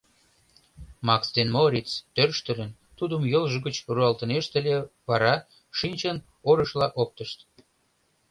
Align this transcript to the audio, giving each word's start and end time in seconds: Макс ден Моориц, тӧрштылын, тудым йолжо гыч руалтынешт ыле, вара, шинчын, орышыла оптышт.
Макс 1.07 1.27
ден 1.35 1.47
Моориц, 1.55 1.89
тӧрштылын, 2.15 2.71
тудым 2.97 3.23
йолжо 3.33 3.57
гыч 3.65 3.75
руалтынешт 3.95 4.51
ыле, 4.59 4.75
вара, 5.07 5.35
шинчын, 5.77 6.17
орышыла 6.49 6.87
оптышт. 7.01 7.39